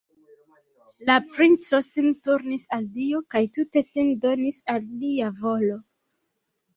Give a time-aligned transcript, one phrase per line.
[1.09, 5.77] La princo sin turnis al Dio kaj tute sin donis al Lia volo.